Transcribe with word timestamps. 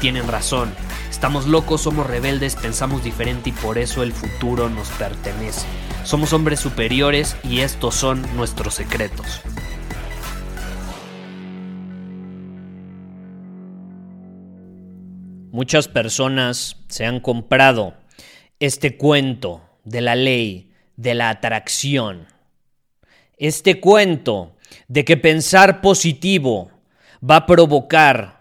tienen 0.00 0.26
razón. 0.26 0.72
Estamos 1.10 1.46
locos, 1.46 1.82
somos 1.82 2.06
rebeldes, 2.06 2.56
pensamos 2.56 3.04
diferente 3.04 3.50
y 3.50 3.52
por 3.52 3.78
eso 3.78 4.02
el 4.02 4.12
futuro 4.12 4.68
nos 4.70 4.88
pertenece. 4.90 5.66
Somos 6.04 6.32
hombres 6.32 6.58
superiores 6.58 7.36
y 7.44 7.60
estos 7.60 7.94
son 7.94 8.24
nuestros 8.34 8.74
secretos. 8.74 9.42
Muchas 15.52 15.88
personas 15.88 16.76
se 16.88 17.04
han 17.04 17.20
comprado 17.20 17.94
este 18.60 18.96
cuento 18.96 19.62
de 19.84 20.00
la 20.00 20.14
ley 20.14 20.72
de 20.96 21.14
la 21.14 21.28
atracción. 21.28 22.26
Este 23.36 23.80
cuento 23.80 24.56
de 24.88 25.04
que 25.04 25.16
pensar 25.16 25.80
positivo 25.80 26.70
va 27.28 27.36
a 27.36 27.46
provocar 27.46 28.39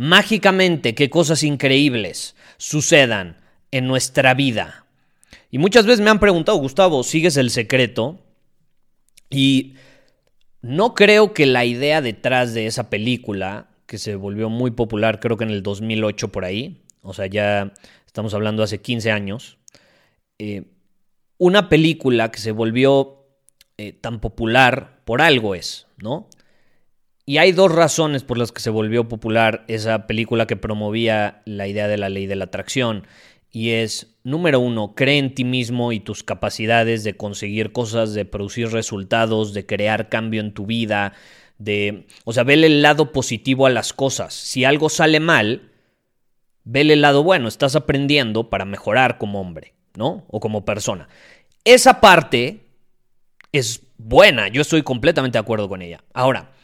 mágicamente 0.00 0.94
que 0.94 1.10
cosas 1.10 1.42
increíbles 1.42 2.34
sucedan 2.56 3.36
en 3.70 3.86
nuestra 3.86 4.32
vida. 4.32 4.86
Y 5.50 5.58
muchas 5.58 5.84
veces 5.84 6.00
me 6.00 6.08
han 6.08 6.20
preguntado, 6.20 6.56
Gustavo, 6.56 7.02
¿sigues 7.02 7.36
el 7.36 7.50
secreto? 7.50 8.18
Y 9.28 9.74
no 10.62 10.94
creo 10.94 11.34
que 11.34 11.44
la 11.44 11.66
idea 11.66 12.00
detrás 12.00 12.54
de 12.54 12.64
esa 12.64 12.88
película 12.88 13.68
que 13.84 13.98
se 13.98 14.14
volvió 14.14 14.48
muy 14.48 14.70
popular, 14.70 15.20
creo 15.20 15.36
que 15.36 15.44
en 15.44 15.50
el 15.50 15.62
2008 15.62 16.32
por 16.32 16.46
ahí, 16.46 16.80
o 17.02 17.12
sea, 17.12 17.26
ya 17.26 17.74
estamos 18.06 18.32
hablando 18.32 18.62
hace 18.62 18.80
15 18.80 19.10
años, 19.10 19.58
eh, 20.38 20.62
una 21.36 21.68
película 21.68 22.30
que 22.30 22.40
se 22.40 22.52
volvió 22.52 23.26
eh, 23.76 23.92
tan 23.92 24.18
popular 24.20 25.02
por 25.04 25.20
algo 25.20 25.54
es, 25.54 25.88
¿no? 25.98 26.26
Y 27.30 27.38
hay 27.38 27.52
dos 27.52 27.70
razones 27.70 28.24
por 28.24 28.38
las 28.38 28.50
que 28.50 28.60
se 28.60 28.70
volvió 28.70 29.06
popular 29.06 29.64
esa 29.68 30.08
película 30.08 30.48
que 30.48 30.56
promovía 30.56 31.42
la 31.44 31.68
idea 31.68 31.86
de 31.86 31.96
la 31.96 32.08
ley 32.08 32.26
de 32.26 32.34
la 32.34 32.46
atracción. 32.46 33.06
Y 33.52 33.70
es, 33.70 34.16
número 34.24 34.58
uno, 34.58 34.96
cree 34.96 35.18
en 35.18 35.32
ti 35.32 35.44
mismo 35.44 35.92
y 35.92 36.00
tus 36.00 36.24
capacidades 36.24 37.04
de 37.04 37.16
conseguir 37.16 37.70
cosas, 37.70 38.14
de 38.14 38.24
producir 38.24 38.72
resultados, 38.72 39.54
de 39.54 39.64
crear 39.64 40.08
cambio 40.08 40.40
en 40.40 40.52
tu 40.52 40.66
vida, 40.66 41.12
de, 41.56 42.08
o 42.24 42.32
sea, 42.32 42.42
vele 42.42 42.66
el 42.66 42.82
lado 42.82 43.12
positivo 43.12 43.64
a 43.66 43.70
las 43.70 43.92
cosas. 43.92 44.34
Si 44.34 44.64
algo 44.64 44.88
sale 44.88 45.20
mal, 45.20 45.70
vele 46.64 46.94
el 46.94 47.00
lado 47.00 47.22
bueno, 47.22 47.46
estás 47.46 47.76
aprendiendo 47.76 48.50
para 48.50 48.64
mejorar 48.64 49.18
como 49.18 49.40
hombre, 49.40 49.74
¿no? 49.94 50.24
O 50.26 50.40
como 50.40 50.64
persona. 50.64 51.08
Esa 51.62 52.00
parte 52.00 52.66
es 53.52 53.82
buena, 53.98 54.48
yo 54.48 54.62
estoy 54.62 54.82
completamente 54.82 55.38
de 55.38 55.42
acuerdo 55.42 55.68
con 55.68 55.80
ella. 55.80 56.02
Ahora, 56.12 56.54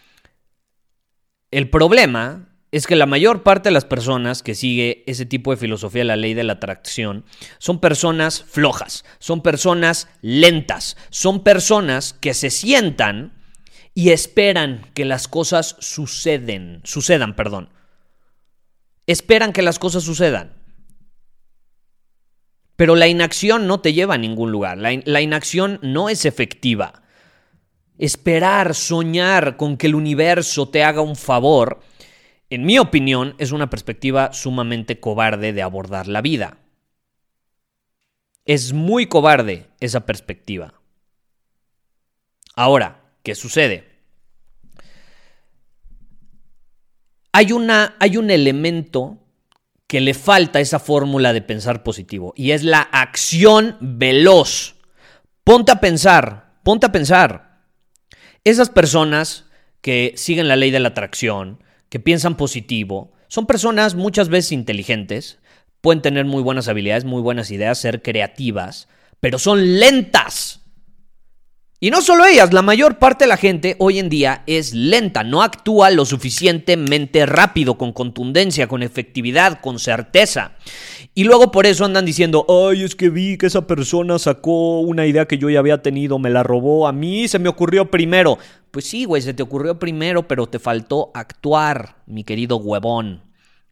el 1.51 1.71
problema 1.71 2.49
es 2.73 2.87
que 2.87 2.97
la 2.97 3.07
mayor 3.07 3.43
parte 3.43 3.69
de 3.69 3.73
las 3.73 3.85
personas 3.85 4.43
que 4.43 4.55
sigue 4.55 5.05
ese 5.07 5.25
tipo 5.25 5.51
de 5.51 5.57
filosofía 5.57 6.05
la 6.05 6.17
ley 6.17 6.35
de 6.35 6.45
la 6.45 6.55
atracción 6.55 7.25
son 7.59 7.81
personas 7.81 8.43
flojas, 8.43 9.05
son 9.19 9.43
personas 9.43 10.09
lentas, 10.21 10.97
son 11.11 11.43
personas 11.43 12.13
que 12.13 12.35
se 12.35 12.51
sientan 12.51 13.33
y 13.95 14.11
esperan 14.11 14.91
que 14.93 15.07
las 15.07 15.27
cosas 15.27 15.77
suceden, 15.79 16.83
sucedan, 16.85 17.35
perdón. 17.35 17.71
Esperan 19.07 19.55
que 19.55 19.63
las 19.63 19.79
cosas 19.79 20.03
sucedan. 20.03 20.53
Pero 22.77 22.95
la 22.95 23.09
inacción 23.09 23.67
no 23.67 23.81
te 23.81 23.95
lleva 23.95 24.15
a 24.15 24.19
ningún 24.19 24.53
lugar. 24.53 24.77
La, 24.77 25.21
inacción 25.23 25.79
no 25.83 26.11
es 26.11 26.27
efectiva. 26.27 27.03
Esperar, 27.99 28.75
soñar 28.75 29.57
con 29.57 29.77
que 29.77 29.87
el 29.87 29.95
universo 29.95 30.69
te 30.69 30.85
haga 30.85 31.01
un 31.01 31.17
favor, 31.17 31.81
en 32.51 32.65
mi 32.65 32.79
opinión, 32.79 33.35
es 33.39 33.53
una 33.53 33.71
perspectiva 33.71 34.33
sumamente 34.33 35.01
cobarde 35.01 35.53
de 35.53 35.63
abordar 35.63 36.07
la 36.07 36.23
vida. 36.23 36.59
Es 38.45 38.73
muy 38.73 39.07
cobarde 39.07 39.67
esa 39.81 40.07
perspectiva. 40.07 40.75
Ahora, 42.55 43.07
¿Qué 43.27 43.35
sucede? 43.35 43.83
Hay, 47.33 47.51
una, 47.51 47.97
hay 47.99 48.17
un 48.17 48.31
elemento 48.31 49.19
que 49.89 50.01
le 50.01 50.15
falta 50.15 50.61
a 50.61 50.63
esa 50.63 50.79
fórmula 50.79 51.33
de 51.33 51.43
pensar 51.43 51.83
positivo 51.83 52.33
y 52.37 52.53
es 52.53 52.63
la 52.63 52.83
acción 52.83 53.79
veloz. 53.81 54.77
Ponte 55.43 55.73
a 55.73 55.81
pensar, 55.81 56.61
ponte 56.63 56.87
a 56.87 56.93
pensar. 56.93 57.46
Esas 58.47 58.71
personas 58.71 59.47
que 59.81 60.13
siguen 60.15 60.47
la 60.47 60.55
ley 60.55 60.71
de 60.71 60.79
la 60.79 60.91
atracción, 60.91 61.65
que 61.89 61.99
piensan 61.99 62.37
positivo, 62.37 63.13
son 63.27 63.45
personas 63.45 63.97
muchas 63.97 64.29
veces 64.29 64.53
inteligentes, 64.53 65.41
pueden 65.81 66.01
tener 66.01 66.27
muy 66.27 66.45
buenas 66.45 66.69
habilidades, 66.69 67.05
muy 67.05 67.21
buenas 67.23 67.51
ideas, 67.51 67.81
ser 67.81 68.03
creativas, 68.03 68.87
pero 69.19 69.41
son 69.41 69.81
lentas. 69.81 70.61
Y 71.79 71.91
no 71.91 72.01
solo 72.01 72.25
ellas, 72.25 72.55
la 72.55 72.63
mayor 72.63 72.99
parte 72.99 73.25
de 73.25 73.29
la 73.29 73.37
gente 73.37 73.77
hoy 73.79 73.99
en 73.99 74.09
día 74.09 74.43
es 74.47 74.73
lenta, 74.73 75.23
no 75.25 75.43
actúa 75.43 75.91
lo 75.91 76.07
suficientemente 76.07 77.27
rápido, 77.27 77.77
con 77.77 77.93
contundencia, 77.93 78.67
con 78.67 78.83
efectividad, 78.83 79.61
con 79.61 79.79
certeza. 79.79 80.53
Y 81.15 81.25
luego 81.25 81.51
por 81.51 81.67
eso 81.67 81.85
andan 81.85 82.07
diciendo, 82.07 82.47
ay, 82.49 82.83
es 82.83 82.95
que 82.95 83.11
vi 83.11 83.37
que 83.37 83.45
esa 83.45 83.67
persona 83.67 84.19
sacó 84.19 84.81
una 84.81 85.05
idea 85.05 85.27
que 85.27 85.37
yo 85.37 85.51
ya 85.51 85.59
había 85.59 85.83
tenido, 85.83 86.19
me 86.19 86.31
la 86.31 86.43
robó, 86.43 86.89
a 86.89 86.93
mí 86.93 87.29
se 87.29 87.39
me 87.39 87.51
ocurrió 87.51 87.91
primero. 87.91 88.39
Pues 88.71 88.87
sí, 88.87 89.05
güey, 89.05 89.21
se 89.21 89.35
te 89.35 89.43
ocurrió 89.43 89.79
primero, 89.79 90.27
pero 90.27 90.47
te 90.47 90.59
faltó 90.59 91.11
actuar, 91.13 91.97
mi 92.07 92.25
querido 92.25 92.57
huevón 92.57 93.23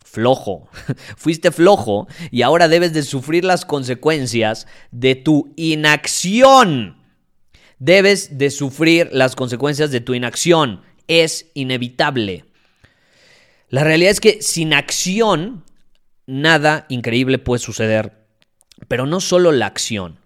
flojo. 0.04 0.68
Fuiste 1.16 1.50
flojo 1.50 2.06
y 2.30 2.42
ahora 2.42 2.68
debes 2.68 2.92
de 2.92 3.02
sufrir 3.02 3.46
las 3.46 3.64
consecuencias 3.64 4.66
de 4.90 5.14
tu 5.14 5.54
inacción 5.56 7.02
debes 7.78 8.38
de 8.38 8.50
sufrir 8.50 9.08
las 9.12 9.36
consecuencias 9.36 9.90
de 9.90 10.00
tu 10.00 10.14
inacción. 10.14 10.82
Es 11.08 11.50
inevitable. 11.54 12.44
La 13.68 13.84
realidad 13.84 14.12
es 14.12 14.20
que 14.20 14.42
sin 14.42 14.72
acción, 14.72 15.64
nada 16.26 16.86
increíble 16.88 17.38
puede 17.38 17.58
suceder. 17.58 18.24
Pero 18.88 19.06
no 19.06 19.20
solo 19.20 19.52
la 19.52 19.66
acción, 19.66 20.20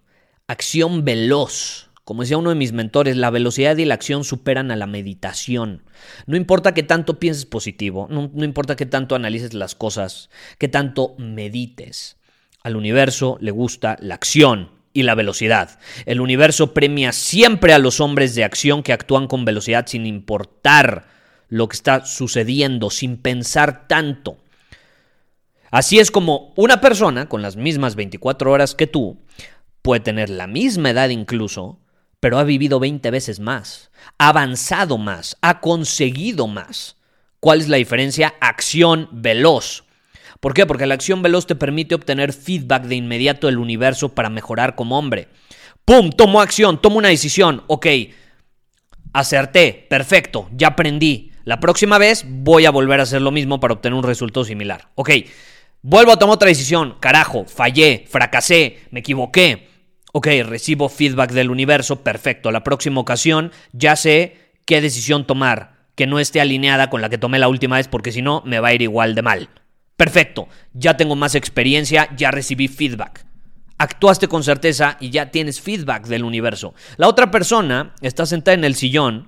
acción 0.47 1.05
veloz. 1.05 1.89
Como 2.03 2.23
decía 2.23 2.37
uno 2.37 2.49
de 2.49 2.55
mis 2.55 2.73
mentores, 2.73 3.15
la 3.17 3.29
velocidad 3.29 3.77
y 3.77 3.85
la 3.85 3.93
acción 3.93 4.23
superan 4.23 4.71
a 4.71 4.75
la 4.75 4.87
meditación. 4.87 5.83
No 6.25 6.37
importa 6.37 6.73
que 6.73 6.81
tanto 6.81 7.19
pienses 7.19 7.45
positivo, 7.45 8.07
no, 8.09 8.31
no 8.33 8.43
importa 8.43 8.75
que 8.75 8.87
tanto 8.87 9.13
analices 9.13 9.53
las 9.53 9.75
cosas, 9.75 10.31
que 10.57 10.67
tanto 10.67 11.13
medites. 11.19 12.17
Al 12.63 12.75
universo 12.75 13.37
le 13.41 13.51
gusta 13.51 13.95
la 14.01 14.15
acción, 14.15 14.71
y 14.93 15.03
la 15.03 15.15
velocidad. 15.15 15.79
El 16.05 16.21
universo 16.21 16.73
premia 16.73 17.11
siempre 17.11 17.73
a 17.73 17.79
los 17.79 17.99
hombres 17.99 18.35
de 18.35 18.43
acción 18.43 18.83
que 18.83 18.93
actúan 18.93 19.27
con 19.27 19.45
velocidad 19.45 19.85
sin 19.87 20.05
importar 20.05 21.07
lo 21.47 21.67
que 21.67 21.75
está 21.75 22.05
sucediendo, 22.05 22.89
sin 22.89 23.17
pensar 23.17 23.87
tanto. 23.87 24.37
Así 25.71 25.99
es 25.99 26.11
como 26.11 26.53
una 26.55 26.81
persona 26.81 27.27
con 27.27 27.41
las 27.41 27.55
mismas 27.55 27.95
24 27.95 28.51
horas 28.51 28.75
que 28.75 28.87
tú 28.87 29.19
puede 29.81 30.01
tener 30.01 30.29
la 30.29 30.47
misma 30.47 30.89
edad 30.89 31.09
incluso, 31.09 31.79
pero 32.19 32.37
ha 32.37 32.43
vivido 32.43 32.79
20 32.79 33.11
veces 33.11 33.39
más, 33.39 33.91
ha 34.17 34.29
avanzado 34.29 34.97
más, 34.97 35.37
ha 35.41 35.61
conseguido 35.61 36.47
más. 36.47 36.97
¿Cuál 37.39 37.61
es 37.61 37.69
la 37.69 37.77
diferencia? 37.77 38.35
Acción 38.41 39.07
veloz. 39.11 39.85
¿Por 40.39 40.53
qué? 40.53 40.65
Porque 40.65 40.85
la 40.85 40.93
acción 40.93 41.21
veloz 41.21 41.47
te 41.47 41.55
permite 41.55 41.95
obtener 41.95 42.33
feedback 42.33 42.83
de 42.83 42.95
inmediato 42.95 43.47
del 43.47 43.57
universo 43.57 44.09
para 44.15 44.29
mejorar 44.29 44.75
como 44.75 44.97
hombre. 44.97 45.27
¡Pum! 45.85 46.11
Tomo 46.11 46.41
acción, 46.41 46.81
tomo 46.81 46.97
una 46.97 47.09
decisión. 47.09 47.63
Ok, 47.67 47.87
acerté, 49.13 49.85
perfecto, 49.89 50.49
ya 50.53 50.69
aprendí. 50.69 51.31
La 51.43 51.59
próxima 51.59 51.97
vez 51.97 52.25
voy 52.27 52.65
a 52.65 52.71
volver 52.71 52.99
a 52.99 53.03
hacer 53.03 53.21
lo 53.21 53.31
mismo 53.31 53.59
para 53.59 53.73
obtener 53.73 53.97
un 53.97 54.03
resultado 54.03 54.45
similar. 54.45 54.89
Ok, 54.95 55.09
Vuelvo 55.81 56.11
a 56.11 56.19
tomar 56.19 56.35
otra 56.35 56.49
decisión. 56.49 56.97
Carajo, 56.99 57.45
fallé, 57.45 58.05
fracasé, 58.09 58.79
me 58.91 58.99
equivoqué. 58.99 59.69
Ok, 60.11 60.27
recibo 60.43 60.89
feedback 60.89 61.31
del 61.31 61.49
universo, 61.49 62.03
perfecto. 62.03 62.51
La 62.51 62.65
próxima 62.65 62.99
ocasión 62.99 63.51
ya 63.71 63.95
sé 63.95 64.51
qué 64.65 64.81
decisión 64.81 65.25
tomar, 65.25 65.77
que 65.95 66.05
no 66.05 66.19
esté 66.19 66.41
alineada 66.41 66.89
con 66.89 67.01
la 67.01 67.09
que 67.09 67.17
tomé 67.17 67.39
la 67.39 67.47
última 67.47 67.77
vez, 67.77 67.87
porque 67.87 68.11
si 68.11 68.21
no, 68.21 68.43
me 68.45 68.59
va 68.59 68.69
a 68.69 68.73
ir 68.73 68.81
igual 68.81 69.15
de 69.15 69.21
mal. 69.21 69.49
Perfecto, 69.99 70.47
ya 70.71 70.95
tengo 70.95 71.17
más 71.17 71.35
experiencia, 71.35 72.07
ya 72.15 72.31
recibí 72.31 72.69
feedback. 72.69 73.25
Actuaste 73.77 74.29
con 74.29 74.45
certeza 74.45 74.95
y 75.01 75.09
ya 75.09 75.29
tienes 75.29 75.59
feedback 75.59 76.07
del 76.07 76.23
universo. 76.23 76.73
La 76.95 77.09
otra 77.09 77.31
persona 77.31 77.93
está 77.99 78.25
sentada 78.25 78.55
en 78.55 78.63
el 78.63 78.75
sillón 78.75 79.27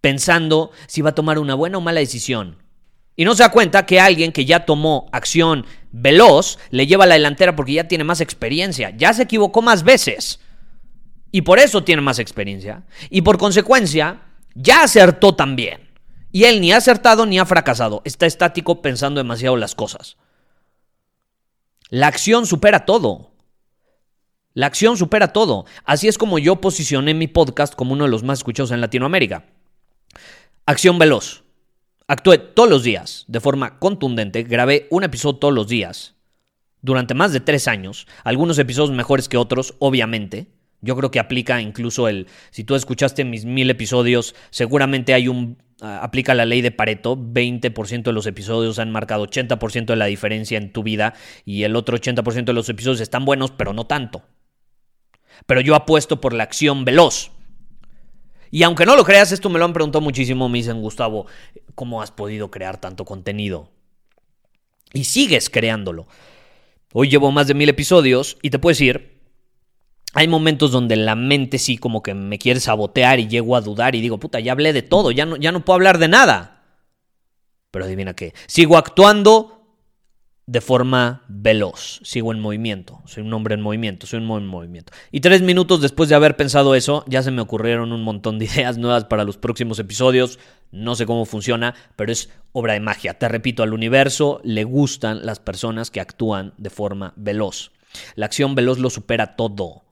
pensando 0.00 0.70
si 0.86 1.02
va 1.02 1.10
a 1.10 1.14
tomar 1.14 1.38
una 1.38 1.54
buena 1.54 1.76
o 1.76 1.82
mala 1.82 2.00
decisión. 2.00 2.56
Y 3.14 3.26
no 3.26 3.34
se 3.34 3.42
da 3.42 3.50
cuenta 3.50 3.84
que 3.84 4.00
alguien 4.00 4.32
que 4.32 4.46
ya 4.46 4.64
tomó 4.64 5.10
acción 5.12 5.66
veloz 5.92 6.58
le 6.70 6.86
lleva 6.86 7.04
la 7.04 7.16
delantera 7.16 7.54
porque 7.54 7.74
ya 7.74 7.86
tiene 7.86 8.04
más 8.04 8.22
experiencia, 8.22 8.96
ya 8.96 9.12
se 9.12 9.24
equivocó 9.24 9.60
más 9.60 9.82
veces. 9.82 10.40
Y 11.30 11.42
por 11.42 11.58
eso 11.58 11.84
tiene 11.84 12.00
más 12.00 12.18
experiencia. 12.18 12.84
Y 13.10 13.20
por 13.20 13.36
consecuencia, 13.36 14.22
ya 14.54 14.82
acertó 14.82 15.34
también. 15.34 15.89
Y 16.32 16.44
él 16.44 16.60
ni 16.60 16.72
ha 16.72 16.76
acertado 16.76 17.26
ni 17.26 17.38
ha 17.38 17.46
fracasado. 17.46 18.02
Está 18.04 18.26
estático 18.26 18.82
pensando 18.82 19.20
demasiado 19.20 19.56
las 19.56 19.74
cosas. 19.74 20.16
La 21.88 22.06
acción 22.06 22.46
supera 22.46 22.84
todo. 22.86 23.32
La 24.54 24.66
acción 24.66 24.96
supera 24.96 25.32
todo. 25.32 25.64
Así 25.84 26.08
es 26.08 26.18
como 26.18 26.38
yo 26.38 26.60
posicioné 26.60 27.14
mi 27.14 27.26
podcast 27.26 27.74
como 27.74 27.92
uno 27.92 28.04
de 28.04 28.10
los 28.10 28.22
más 28.22 28.40
escuchados 28.40 28.70
en 28.70 28.80
Latinoamérica. 28.80 29.46
Acción 30.66 30.98
veloz. 30.98 31.44
Actué 32.06 32.38
todos 32.38 32.68
los 32.68 32.82
días 32.82 33.24
de 33.28 33.40
forma 33.40 33.78
contundente, 33.78 34.42
grabé 34.42 34.88
un 34.90 35.04
episodio 35.04 35.38
todos 35.38 35.54
los 35.54 35.68
días 35.68 36.16
durante 36.82 37.14
más 37.14 37.32
de 37.32 37.40
tres 37.40 37.68
años, 37.68 38.06
algunos 38.24 38.58
episodios 38.58 38.96
mejores 38.96 39.28
que 39.28 39.36
otros, 39.36 39.74
obviamente. 39.78 40.48
Yo 40.80 40.96
creo 40.96 41.10
que 41.10 41.20
aplica 41.20 41.60
incluso 41.60 42.08
el, 42.08 42.26
si 42.50 42.64
tú 42.64 42.74
escuchaste 42.74 43.24
mis 43.24 43.44
mil 43.44 43.68
episodios, 43.68 44.34
seguramente 44.50 45.12
hay 45.12 45.28
un, 45.28 45.58
aplica 45.80 46.34
la 46.34 46.44
ley 46.44 46.60
de 46.60 46.70
Pareto, 46.70 47.16
20% 47.16 48.02
de 48.02 48.12
los 48.12 48.26
episodios 48.26 48.78
han 48.78 48.90
marcado 48.90 49.26
80% 49.26 49.86
de 49.86 49.96
la 49.96 50.06
diferencia 50.06 50.58
en 50.58 50.72
tu 50.72 50.82
vida 50.82 51.14
y 51.44 51.62
el 51.64 51.76
otro 51.76 51.96
80% 51.96 52.44
de 52.44 52.52
los 52.52 52.68
episodios 52.68 53.00
están 53.00 53.24
buenos, 53.24 53.50
pero 53.50 53.72
no 53.72 53.86
tanto. 53.86 54.22
Pero 55.46 55.60
yo 55.60 55.74
apuesto 55.74 56.20
por 56.20 56.32
la 56.32 56.44
acción 56.44 56.84
veloz. 56.84 57.32
Y 58.50 58.64
aunque 58.64 58.84
no 58.84 58.96
lo 58.96 59.04
creas, 59.04 59.32
esto 59.32 59.48
me 59.48 59.58
lo 59.58 59.64
han 59.64 59.72
preguntado 59.72 60.02
muchísimo, 60.02 60.48
me 60.48 60.58
dicen, 60.58 60.80
Gustavo, 60.80 61.26
¿cómo 61.74 62.02
has 62.02 62.10
podido 62.10 62.50
crear 62.50 62.80
tanto 62.80 63.04
contenido? 63.04 63.70
Y 64.92 65.04
sigues 65.04 65.48
creándolo. 65.50 66.08
Hoy 66.92 67.08
llevo 67.08 67.30
más 67.30 67.46
de 67.46 67.54
mil 67.54 67.68
episodios 67.68 68.36
y 68.42 68.50
te 68.50 68.58
puedo 68.58 68.72
decir, 68.72 69.19
hay 70.14 70.28
momentos 70.28 70.72
donde 70.72 70.96
la 70.96 71.14
mente 71.14 71.58
sí 71.58 71.78
como 71.78 72.02
que 72.02 72.14
me 72.14 72.38
quiere 72.38 72.60
sabotear 72.60 73.20
y 73.20 73.28
llego 73.28 73.56
a 73.56 73.60
dudar 73.60 73.94
y 73.94 74.00
digo, 74.00 74.18
puta, 74.18 74.40
ya 74.40 74.52
hablé 74.52 74.72
de 74.72 74.82
todo, 74.82 75.10
ya 75.10 75.26
no, 75.26 75.36
ya 75.36 75.52
no 75.52 75.64
puedo 75.64 75.76
hablar 75.76 75.98
de 75.98 76.08
nada. 76.08 76.64
Pero 77.70 77.84
adivina 77.84 78.14
qué, 78.14 78.34
sigo 78.46 78.76
actuando 78.76 79.60
de 80.50 80.60
forma 80.60 81.22
veloz. 81.28 82.00
Sigo 82.02 82.32
en 82.32 82.40
movimiento. 82.40 83.00
Soy 83.06 83.22
un 83.22 83.32
hombre 83.32 83.54
en 83.54 83.60
movimiento. 83.60 84.08
Soy 84.08 84.18
un 84.18 84.28
hombre 84.28 84.44
en 84.44 84.50
movimiento. 84.50 84.92
Y 85.12 85.20
tres 85.20 85.42
minutos 85.42 85.80
después 85.80 86.08
de 86.08 86.16
haber 86.16 86.36
pensado 86.36 86.74
eso, 86.74 87.04
ya 87.06 87.22
se 87.22 87.30
me 87.30 87.40
ocurrieron 87.40 87.92
un 87.92 88.02
montón 88.02 88.40
de 88.40 88.44
ideas 88.52 88.76
nuevas 88.76 89.04
para 89.04 89.22
los 89.22 89.36
próximos 89.36 89.78
episodios. 89.78 90.40
No 90.72 90.96
sé 90.96 91.06
cómo 91.06 91.24
funciona, 91.24 91.76
pero 91.94 92.10
es 92.10 92.30
obra 92.50 92.72
de 92.72 92.80
magia. 92.80 93.14
Te 93.16 93.28
repito, 93.28 93.62
al 93.62 93.72
universo 93.72 94.40
le 94.42 94.64
gustan 94.64 95.24
las 95.24 95.38
personas 95.38 95.92
que 95.92 96.00
actúan 96.00 96.52
de 96.58 96.70
forma 96.70 97.12
veloz. 97.14 97.70
La 98.16 98.26
acción 98.26 98.56
veloz 98.56 98.80
lo 98.80 98.90
supera 98.90 99.36
todo. 99.36 99.84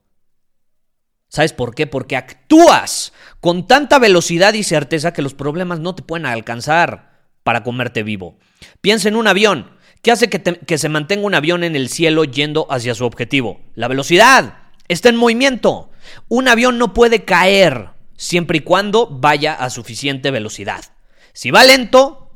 ¿Sabes 1.29 1.53
por 1.53 1.75
qué? 1.75 1.87
Porque 1.87 2.17
actúas 2.17 3.13
con 3.41 3.67
tanta 3.67 3.99
velocidad 3.99 4.55
y 4.55 4.63
certeza 4.63 5.13
que 5.13 5.23
los 5.23 5.35
problemas 5.35 5.79
no 5.79 5.95
te 5.95 6.03
pueden 6.03 6.27
alcanzar 6.27 7.19
para 7.43 7.63
comerte 7.63 8.03
vivo. 8.03 8.39
Piensa 8.81 9.09
en 9.09 9.17
un 9.17 9.27
avión. 9.27 9.71
¿Qué 10.03 10.11
hace 10.11 10.31
que, 10.31 10.79
se 10.79 10.89
mantenga 10.89 11.27
un 11.27 11.35
avión 11.35 11.65
en 11.65 11.77
el 11.77 11.89
cielo 11.89 12.25
yendo 12.25 12.67
hacia 12.71 12.95
su 12.95 13.05
objetivo? 13.05 13.61
La 13.75 13.89
velocidad. 13.89 14.59
Está 14.87 15.09
en 15.09 15.17
movimiento. 15.17 15.91
Un 16.29 16.49
avión 16.49 16.79
no 16.79 16.95
puede 16.95 17.25
caer 17.25 17.91
siempre 18.17 18.59
y 18.59 18.61
cuando 18.61 19.07
vaya 19.07 19.55
a 19.55 19.71
suficiente 19.71 20.31
velocidad. 20.31 20.85
Si 21.33 21.51
va 21.51 21.65
lento, 21.65 22.33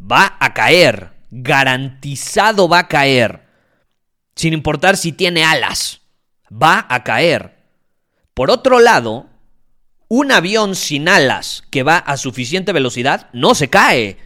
va 0.00 0.36
a 0.40 0.54
caer. 0.54 1.10
Garantizado 1.30 2.68
va 2.68 2.80
a 2.80 2.88
caer. 2.88 3.46
Sin 4.34 4.52
importar 4.54 4.96
si 4.96 5.12
tiene 5.12 5.44
alas. 5.44 6.00
Va 6.50 6.86
a 6.88 7.04
caer. 7.04 7.61
Por 8.34 8.50
otro 8.50 8.80
lado, 8.80 9.26
un 10.08 10.32
avión 10.32 10.74
sin 10.74 11.08
alas 11.08 11.64
que 11.70 11.82
va 11.82 11.96
a 11.96 12.16
suficiente 12.16 12.72
velocidad 12.72 13.28
no 13.32 13.54
se 13.54 13.68
cae 13.70 14.18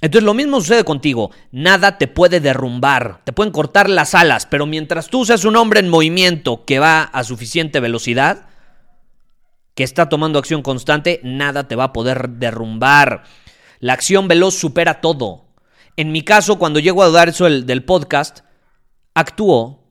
entonces 0.00 0.24
lo 0.24 0.34
mismo 0.34 0.60
sucede 0.60 0.84
contigo. 0.84 1.30
Nada 1.50 1.98
te 1.98 2.06
puede 2.06 2.40
derrumbar, 2.40 3.22
te 3.24 3.32
pueden 3.32 3.52
cortar 3.52 3.90
las 3.90 4.14
alas, 4.14 4.46
pero 4.46 4.66
mientras 4.66 5.08
tú 5.08 5.24
seas 5.24 5.44
un 5.44 5.56
hombre 5.56 5.80
en 5.80 5.88
movimiento 5.88 6.64
que 6.64 6.78
va 6.78 7.02
a 7.02 7.24
suficiente 7.24 7.80
velocidad, 7.80 8.46
que 9.74 9.82
está 9.82 10.08
tomando 10.08 10.38
acción 10.38 10.62
constante, 10.62 11.20
nada 11.24 11.66
te 11.66 11.76
va 11.76 11.84
a 11.84 11.92
poder 11.92 12.28
derrumbar. 12.30 13.24
La 13.80 13.92
acción 13.92 14.28
veloz 14.28 14.54
supera 14.54 15.00
todo. 15.00 15.46
En 15.96 16.12
mi 16.12 16.22
caso, 16.22 16.58
cuando 16.58 16.78
llego 16.78 17.02
a 17.02 17.08
dudar 17.08 17.28
eso 17.28 17.44
del, 17.46 17.84
podcast, 17.84 18.40
actúo 19.14 19.84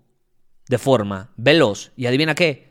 de 0.69 0.77
forma 0.77 1.31
veloz. 1.35 1.91
Y 1.97 2.05
adivina 2.05 2.33
qué, 2.33 2.66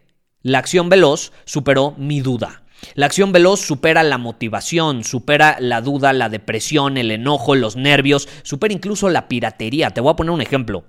la 0.46 0.60
acción 0.60 0.88
veloz 0.88 1.32
superó 1.44 1.96
mi 1.98 2.20
duda. 2.20 2.62
La 2.94 3.06
acción 3.06 3.32
veloz 3.32 3.58
supera 3.58 4.04
la 4.04 4.16
motivación, 4.16 5.02
supera 5.02 5.56
la 5.58 5.81
duda, 5.81 6.12
la 6.12 6.28
depresión, 6.28 6.98
el 6.98 7.10
enojo, 7.10 7.56
los 7.56 7.75
nervios, 7.75 8.28
supera 8.44 8.72
incluso 8.72 9.08
la 9.08 9.26
piratería. 9.26 9.90
Te 9.90 10.00
voy 10.00 10.12
a 10.12 10.14
poner 10.14 10.31
un 10.31 10.40
ejemplo. 10.40 10.84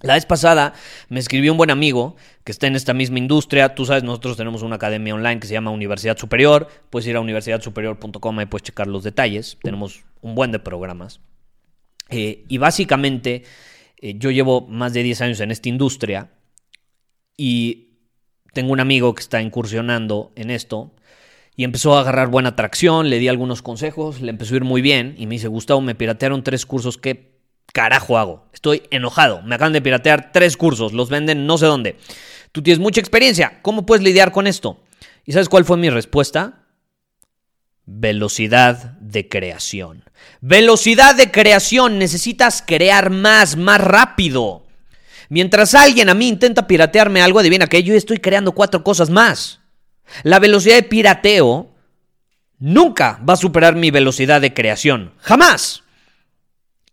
La 0.00 0.14
vez 0.14 0.24
pasada 0.24 0.72
me 1.10 1.20
escribió 1.20 1.52
un 1.52 1.58
buen 1.58 1.70
amigo 1.70 2.16
que 2.42 2.52
está 2.52 2.68
en 2.68 2.74
esta 2.74 2.94
misma 2.94 3.18
industria. 3.18 3.74
Tú 3.74 3.84
sabes, 3.84 4.02
nosotros 4.02 4.38
tenemos 4.38 4.62
una 4.62 4.76
academia 4.76 5.14
online 5.14 5.40
que 5.40 5.46
se 5.46 5.52
llama 5.52 5.72
Universidad 5.72 6.16
Superior. 6.16 6.66
Puedes 6.88 7.06
ir 7.06 7.16
a 7.16 7.20
universidadsuperior.com 7.20 8.40
y 8.40 8.46
puedes 8.46 8.62
checar 8.62 8.86
los 8.86 9.04
detalles. 9.04 9.58
Tenemos 9.62 10.04
un 10.22 10.34
buen 10.34 10.52
de 10.52 10.58
programas. 10.58 11.20
Eh, 12.08 12.46
y 12.48 12.56
básicamente 12.56 13.44
eh, 13.98 14.14
yo 14.16 14.30
llevo 14.30 14.66
más 14.66 14.94
de 14.94 15.02
10 15.02 15.20
años 15.20 15.40
en 15.40 15.50
esta 15.50 15.68
industria 15.68 16.30
y 17.36 17.85
tengo 18.56 18.72
un 18.72 18.80
amigo 18.80 19.14
que 19.14 19.20
está 19.20 19.42
incursionando 19.42 20.32
en 20.34 20.50
esto 20.50 20.90
y 21.56 21.64
empezó 21.64 21.94
a 21.94 22.00
agarrar 22.00 22.28
buena 22.28 22.48
atracción, 22.48 23.10
le 23.10 23.18
di 23.18 23.28
algunos 23.28 23.60
consejos, 23.60 24.22
le 24.22 24.30
empezó 24.30 24.54
a 24.54 24.56
ir 24.56 24.64
muy 24.64 24.80
bien 24.80 25.14
y 25.18 25.26
me 25.26 25.34
dice, 25.34 25.48
Gustavo, 25.48 25.82
me 25.82 25.94
piratearon 25.94 26.42
tres 26.42 26.64
cursos, 26.64 26.96
¿qué 26.96 27.36
carajo 27.74 28.16
hago? 28.16 28.46
Estoy 28.54 28.84
enojado, 28.90 29.42
me 29.42 29.56
acaban 29.56 29.74
de 29.74 29.82
piratear 29.82 30.32
tres 30.32 30.56
cursos, 30.56 30.94
los 30.94 31.10
venden 31.10 31.46
no 31.46 31.58
sé 31.58 31.66
dónde. 31.66 31.98
Tú 32.50 32.62
tienes 32.62 32.78
mucha 32.78 32.98
experiencia, 32.98 33.58
¿cómo 33.60 33.84
puedes 33.84 34.02
lidiar 34.02 34.32
con 34.32 34.46
esto? 34.46 34.80
¿Y 35.26 35.32
sabes 35.32 35.50
cuál 35.50 35.66
fue 35.66 35.76
mi 35.76 35.90
respuesta? 35.90 36.64
Velocidad 37.84 38.96
de 39.00 39.28
creación. 39.28 40.02
Velocidad 40.40 41.14
de 41.14 41.30
creación, 41.30 41.98
necesitas 41.98 42.64
crear 42.66 43.10
más, 43.10 43.58
más 43.58 43.82
rápido. 43.82 44.65
Mientras 45.28 45.74
alguien 45.74 46.08
a 46.08 46.14
mí 46.14 46.28
intenta 46.28 46.66
piratearme 46.66 47.20
algo, 47.20 47.40
adivina 47.40 47.66
que 47.66 47.82
yo 47.82 47.94
estoy 47.94 48.18
creando 48.18 48.52
cuatro 48.52 48.84
cosas 48.84 49.10
más. 49.10 49.60
La 50.22 50.38
velocidad 50.38 50.76
de 50.76 50.82
pirateo 50.84 51.74
nunca 52.58 53.20
va 53.28 53.34
a 53.34 53.38
superar 53.38 53.74
mi 53.74 53.90
velocidad 53.90 54.40
de 54.40 54.54
creación. 54.54 55.12
Jamás. 55.20 55.82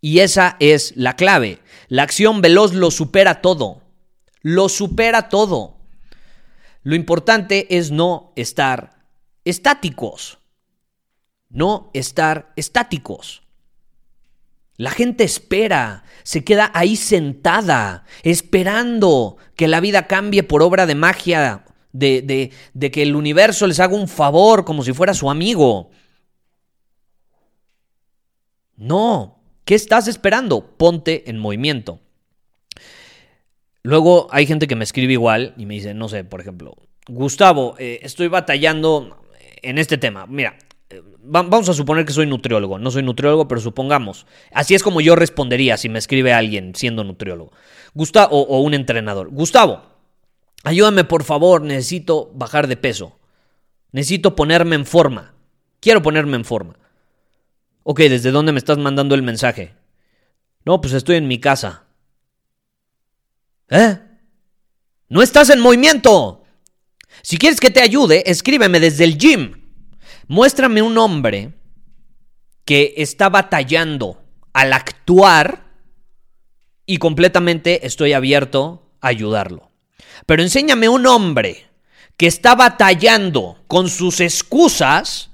Y 0.00 0.18
esa 0.18 0.56
es 0.60 0.92
la 0.96 1.16
clave. 1.16 1.60
La 1.88 2.02
acción 2.02 2.40
veloz 2.40 2.74
lo 2.74 2.90
supera 2.90 3.40
todo. 3.40 3.82
Lo 4.42 4.68
supera 4.68 5.28
todo. 5.28 5.78
Lo 6.82 6.94
importante 6.94 7.78
es 7.78 7.90
no 7.90 8.32
estar 8.36 9.06
estáticos. 9.44 10.38
No 11.48 11.90
estar 11.94 12.52
estáticos. 12.56 13.43
La 14.76 14.90
gente 14.90 15.24
espera, 15.24 16.04
se 16.24 16.44
queda 16.44 16.70
ahí 16.74 16.96
sentada, 16.96 18.04
esperando 18.22 19.36
que 19.54 19.68
la 19.68 19.80
vida 19.80 20.06
cambie 20.06 20.42
por 20.42 20.62
obra 20.62 20.86
de 20.86 20.94
magia 20.94 21.64
de, 21.92 22.50
que 22.92 23.02
el 23.02 23.14
universo 23.14 23.66
les 23.66 23.80
haga 23.80 23.94
un 23.94 24.08
favor 24.08 24.64
como 24.64 24.82
si 24.82 24.92
fuera 24.92 25.14
su 25.14 25.30
amigo. 25.30 25.90
No, 28.76 29.38
¿qué 29.64 29.76
estás 29.76 30.08
esperando? 30.08 30.76
Ponte 30.76 31.30
en 31.30 31.38
movimiento. 31.38 32.00
Luego 33.82 34.28
hay 34.30 34.46
gente 34.46 34.66
que 34.66 34.76
me 34.76 34.84
escribe 34.84 35.12
igual 35.12 35.54
y 35.56 35.66
me 35.66 35.74
dice, 35.74 35.94
no 35.94 36.08
sé, 36.08 36.24
por 36.24 36.40
ejemplo, 36.40 36.74
Gustavo, 37.06 37.76
eh, 37.78 38.00
estoy 38.02 38.28
batallando 38.28 39.24
en 39.62 39.78
este 39.78 39.98
tema. 39.98 40.26
Mira, 40.26 40.56
vamos 41.22 41.68
a 41.68 41.74
suponer 41.74 42.04
que 42.04 42.12
soy 42.12 42.26
nutriólogo. 42.26 42.78
No 42.78 42.90
soy 42.90 43.02
nutriólogo, 43.02 43.48
pero 43.48 43.60
supongamos. 43.60 44.26
Así 44.52 44.74
es 44.74 44.82
como 44.82 45.00
yo 45.00 45.16
respondería 45.16 45.76
si 45.76 45.88
me 45.88 45.98
escribe 45.98 46.32
alguien 46.32 46.74
siendo 46.74 47.04
nutriólogo. 47.04 47.52
Gustavo, 47.94 48.36
o, 48.36 48.60
un 48.60 48.74
entrenador. 48.74 49.30
Gustavo, 49.30 49.82
ayúdame 50.64 51.04
por 51.04 51.24
favor, 51.24 51.62
necesito 51.62 52.30
bajar 52.34 52.66
de 52.66 52.76
peso. 52.76 53.18
Necesito 53.92 54.34
ponerme 54.34 54.76
en 54.76 54.86
forma. 54.86 55.34
Quiero 55.80 56.02
ponerme 56.02 56.36
en 56.36 56.44
forma. 56.44 56.76
Ok, 57.84 58.00
¿desde 58.00 58.30
dónde 58.30 58.52
me 58.52 58.58
estás 58.58 58.78
mandando 58.78 59.14
el 59.14 59.22
mensaje? 59.22 59.74
No, 60.64 60.80
pues 60.80 60.94
estoy 60.94 61.16
en 61.16 61.28
mi 61.28 61.38
casa. 61.38 61.84
¿Eh? 63.68 63.98
No 65.08 65.22
estás 65.22 65.50
en 65.50 65.60
movimiento. 65.60 66.44
Si 67.22 67.38
quieres 67.38 67.60
que 67.60 67.70
te 67.70 67.80
ayude, 67.80 68.28
escríbeme 68.30 68.80
desde 68.80 69.04
el 69.04 69.18
gym. 69.18 69.63
Muéstrame 70.28 70.82
un 70.82 70.96
hombre 70.98 71.52
que 72.64 72.94
está 72.96 73.28
batallando 73.28 74.22
al 74.52 74.72
actuar 74.72 75.64
y 76.86 76.98
completamente 76.98 77.86
estoy 77.86 78.12
abierto 78.12 78.96
a 79.00 79.08
ayudarlo. 79.08 79.70
Pero 80.26 80.42
enséñame 80.42 80.88
un 80.88 81.06
hombre 81.06 81.66
que 82.16 82.26
está 82.26 82.54
batallando 82.54 83.62
con 83.66 83.88
sus 83.88 84.20
excusas 84.20 85.30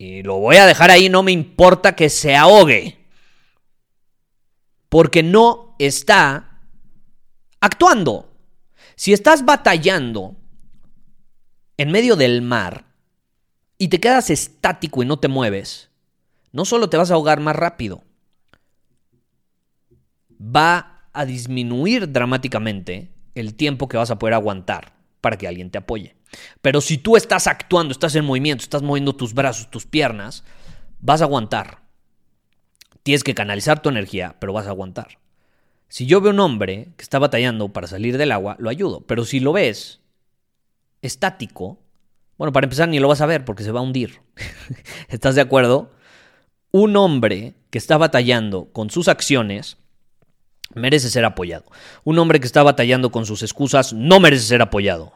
y 0.00 0.22
lo 0.22 0.38
voy 0.38 0.56
a 0.56 0.64
dejar 0.64 0.90
ahí, 0.90 1.10
no 1.10 1.22
me 1.22 1.30
importa 1.30 1.94
que 1.94 2.08
se 2.08 2.34
ahogue. 2.34 2.96
Porque 4.88 5.22
no 5.22 5.76
está 5.78 6.62
actuando. 7.60 8.32
Si 8.96 9.12
estás 9.12 9.44
batallando 9.44 10.36
en 11.76 11.90
medio 11.90 12.16
del 12.16 12.40
mar, 12.40 12.89
y 13.80 13.88
te 13.88 13.98
quedas 13.98 14.28
estático 14.28 15.02
y 15.02 15.06
no 15.06 15.18
te 15.18 15.28
mueves, 15.28 15.88
no 16.52 16.66
solo 16.66 16.90
te 16.90 16.98
vas 16.98 17.10
a 17.10 17.14
ahogar 17.14 17.40
más 17.40 17.56
rápido, 17.56 18.04
va 20.38 21.08
a 21.14 21.24
disminuir 21.24 22.12
dramáticamente 22.12 23.10
el 23.34 23.54
tiempo 23.54 23.88
que 23.88 23.96
vas 23.96 24.10
a 24.10 24.18
poder 24.18 24.34
aguantar 24.34 24.92
para 25.22 25.38
que 25.38 25.48
alguien 25.48 25.70
te 25.70 25.78
apoye. 25.78 26.14
Pero 26.60 26.82
si 26.82 26.98
tú 26.98 27.16
estás 27.16 27.46
actuando, 27.46 27.92
estás 27.92 28.14
en 28.16 28.26
movimiento, 28.26 28.62
estás 28.62 28.82
moviendo 28.82 29.16
tus 29.16 29.32
brazos, 29.32 29.70
tus 29.70 29.86
piernas, 29.86 30.44
vas 31.00 31.22
a 31.22 31.24
aguantar. 31.24 31.80
Tienes 33.02 33.24
que 33.24 33.34
canalizar 33.34 33.80
tu 33.80 33.88
energía, 33.88 34.36
pero 34.40 34.52
vas 34.52 34.66
a 34.66 34.70
aguantar. 34.70 35.18
Si 35.88 36.04
yo 36.04 36.20
veo 36.20 36.32
un 36.32 36.40
hombre 36.40 36.88
que 36.98 37.02
está 37.02 37.18
batallando 37.18 37.72
para 37.72 37.86
salir 37.86 38.18
del 38.18 38.32
agua, 38.32 38.56
lo 38.58 38.68
ayudo. 38.68 39.06
Pero 39.06 39.24
si 39.24 39.40
lo 39.40 39.54
ves 39.54 40.02
estático, 41.00 41.78
bueno, 42.40 42.54
para 42.54 42.64
empezar, 42.64 42.88
ni 42.88 42.98
lo 42.98 43.06
vas 43.06 43.20
a 43.20 43.26
ver 43.26 43.44
porque 43.44 43.62
se 43.62 43.70
va 43.70 43.80
a 43.80 43.82
hundir. 43.82 44.22
¿Estás 45.10 45.34
de 45.34 45.42
acuerdo? 45.42 45.90
Un 46.70 46.96
hombre 46.96 47.52
que 47.68 47.76
está 47.76 47.98
batallando 47.98 48.70
con 48.72 48.88
sus 48.88 49.08
acciones 49.08 49.76
merece 50.74 51.10
ser 51.10 51.26
apoyado. 51.26 51.66
Un 52.02 52.18
hombre 52.18 52.40
que 52.40 52.46
está 52.46 52.62
batallando 52.62 53.10
con 53.10 53.26
sus 53.26 53.42
excusas 53.42 53.92
no 53.92 54.20
merece 54.20 54.46
ser 54.46 54.62
apoyado. 54.62 55.12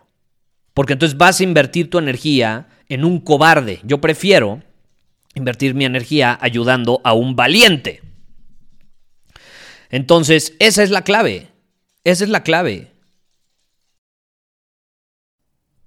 Porque 0.75 0.93
entonces 0.93 1.17
vas 1.17 1.41
a 1.41 1.45
invertir 1.45 1.89
tu 1.89 1.97
energía 1.97 2.69
en 2.91 3.07
un 3.07 3.21
cobarde. 3.21 3.81
Yo 3.85 4.03
prefiero 4.03 4.63
invertir 5.35 5.75
mi 5.75 5.87
energía 5.87 6.39
ayudando 6.43 7.01
a 7.05 7.15
un 7.15 7.37
valiente. 7.37 8.03
Entonces, 9.89 10.57
esa 10.59 10.83
es 10.83 10.91
la 10.91 11.05
clave. 11.05 11.49
Esa 12.05 12.25
es 12.25 12.29
la 12.29 12.43
clave. 12.43 12.93